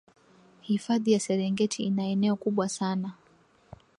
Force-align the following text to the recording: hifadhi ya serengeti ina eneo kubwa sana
hifadhi 0.61 1.11
ya 1.11 1.19
serengeti 1.19 1.83
ina 1.83 2.03
eneo 2.03 2.35
kubwa 2.35 2.69
sana 2.69 3.13